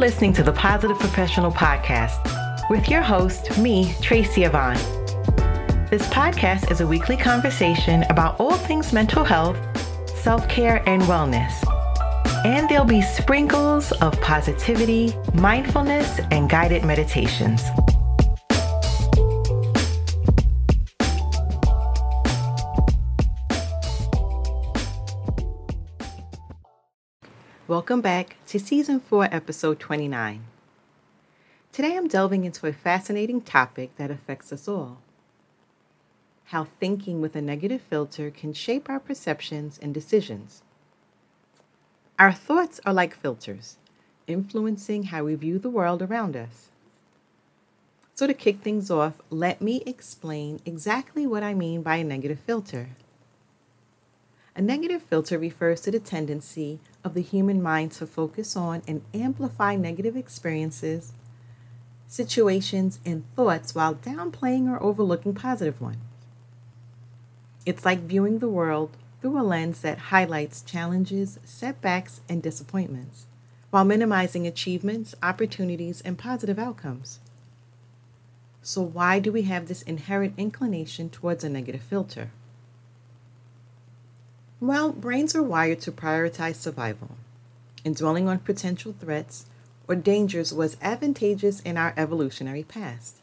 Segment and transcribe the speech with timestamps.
[0.00, 4.78] listening to the Positive Professional Podcast with your host, me, Tracy Yvonne.
[5.90, 9.58] This podcast is a weekly conversation about all things mental health,
[10.22, 11.52] self care, and wellness.
[12.46, 17.62] And there'll be sprinkles of positivity, mindfulness, and guided meditations.
[27.70, 30.42] Welcome back to Season 4, Episode 29.
[31.70, 34.98] Today I'm delving into a fascinating topic that affects us all
[36.46, 40.64] how thinking with a negative filter can shape our perceptions and decisions.
[42.18, 43.76] Our thoughts are like filters,
[44.26, 46.70] influencing how we view the world around us.
[48.16, 52.40] So, to kick things off, let me explain exactly what I mean by a negative
[52.40, 52.88] filter.
[54.56, 59.02] A negative filter refers to the tendency of the human mind to focus on and
[59.14, 61.12] amplify negative experiences,
[62.06, 65.98] situations, and thoughts while downplaying or overlooking positive ones.
[67.66, 73.26] It's like viewing the world through a lens that highlights challenges, setbacks, and disappointments,
[73.70, 77.20] while minimizing achievements, opportunities, and positive outcomes.
[78.62, 82.30] So, why do we have this inherent inclination towards a negative filter?
[84.60, 87.12] Well, brains are wired to prioritize survival,
[87.82, 89.46] and dwelling on potential threats
[89.88, 93.16] or dangers was advantageous in our evolutionary past.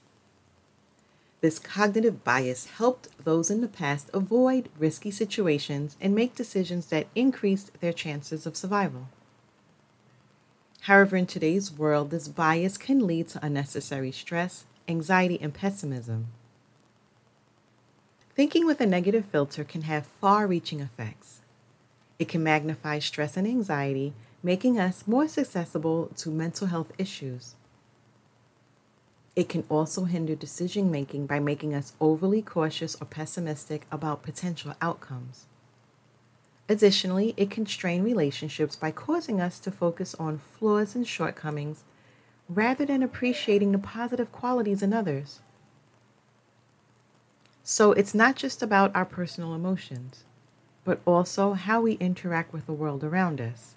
[1.39, 7.05] This cognitive bias helped those in the past avoid risky situations and make decisions that
[7.13, 9.07] increased their chances of survival.
[10.81, 16.27] However, in today's world, this bias can lead to unnecessary stress, anxiety, and pessimism.
[18.37, 21.41] Thinking with a negative filter can have far reaching effects.
[22.19, 27.55] It can magnify stress and anxiety, making us more susceptible to mental health issues.
[29.35, 34.75] It can also hinder decision making by making us overly cautious or pessimistic about potential
[34.83, 35.47] outcomes.
[36.69, 41.85] Additionally, it can strain relationships by causing us to focus on flaws and shortcomings
[42.47, 45.39] rather than appreciating the positive qualities in others.
[47.69, 50.23] So it's not just about our personal emotions,
[50.85, 53.75] but also how we interact with the world around us.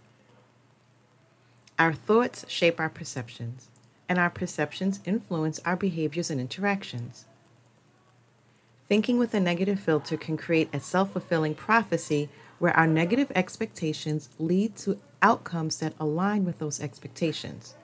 [1.76, 3.68] Our thoughts shape our perceptions,
[4.08, 7.24] and our perceptions influence our behaviors and interactions.
[8.86, 12.28] Thinking with a negative filter can create a self fulfilling prophecy
[12.60, 17.74] where our negative expectations lead to outcomes that align with those expectations.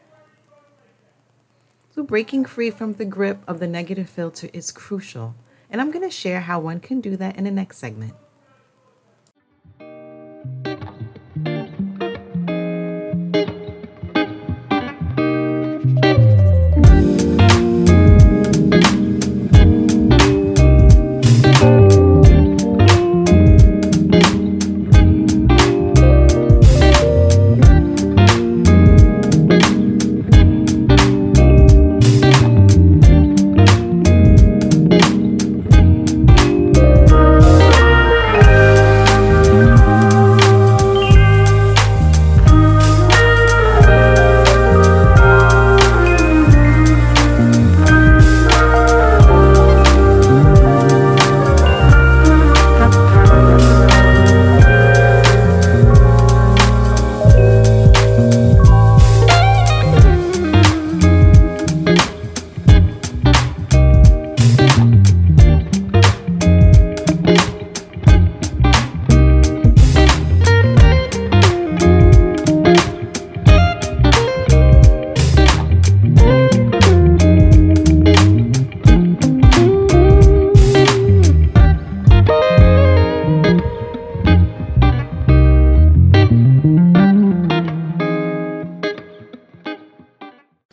[1.92, 5.34] So, breaking free from the grip of the negative filter is crucial
[5.70, 8.14] and I'm going to share how one can do that in the next segment.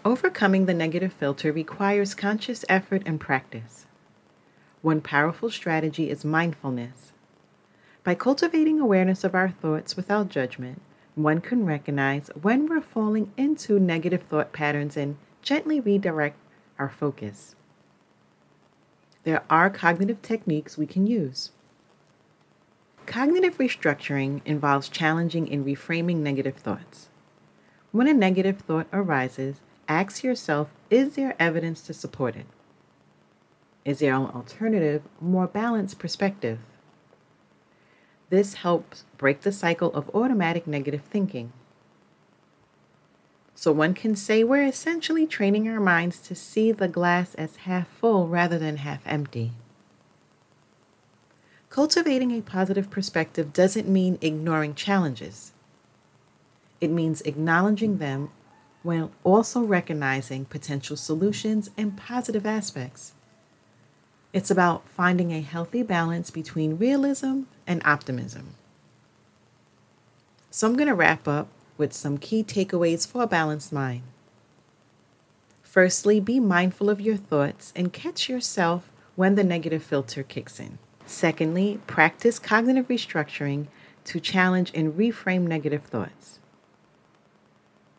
[0.05, 3.85] Overcoming the negative filter requires conscious effort and practice.
[4.81, 7.13] One powerful strategy is mindfulness.
[8.03, 10.81] By cultivating awareness of our thoughts without judgment,
[11.15, 16.38] one can recognize when we're falling into negative thought patterns and gently redirect
[16.77, 17.55] our focus.
[19.23, 21.51] There are cognitive techniques we can use.
[23.05, 27.07] Cognitive restructuring involves challenging and reframing negative thoughts.
[27.94, 29.61] When a negative thought arises,
[29.93, 32.45] ask yourself is there evidence to support it?
[33.85, 36.59] Is there an alternative, more balanced perspective?
[38.29, 41.51] This helps break the cycle of automatic negative thinking.
[43.55, 47.87] So one can say we're essentially training our minds to see the glass as half
[47.87, 49.51] full rather than half empty.
[51.69, 55.53] Cultivating a positive perspective doesn't mean ignoring challenges.
[56.81, 58.29] It means acknowledging them
[58.83, 63.13] while also recognizing potential solutions and positive aspects.
[64.33, 68.56] It's about finding a healthy balance between realism and optimism.
[70.51, 71.47] So I'm going to wrap up
[71.77, 74.03] with some key takeaways for a balanced mind.
[75.62, 80.77] Firstly, be mindful of your thoughts and catch yourself when the negative filter kicks in.
[81.06, 83.68] Secondly, practice cognitive restructuring
[84.06, 86.39] to challenge and reframe negative thoughts.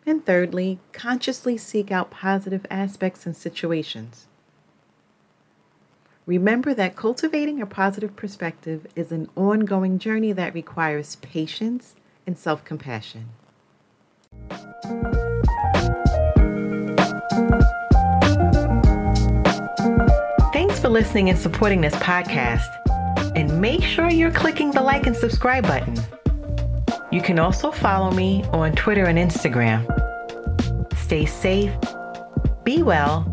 [0.06, 4.26] And thirdly, consciously seek out positive aspects and situations.
[6.26, 11.94] Remember that cultivating a positive perspective is an ongoing journey that requires patience
[12.26, 13.28] and self compassion.
[20.52, 22.68] Thanks for listening and supporting this podcast.
[23.36, 25.96] And make sure you're clicking the like and subscribe button.
[27.14, 29.86] You can also follow me on Twitter and Instagram.
[30.96, 31.72] Stay safe,
[32.64, 33.32] be well,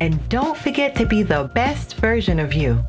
[0.00, 2.84] and don't forget to be the best version of you.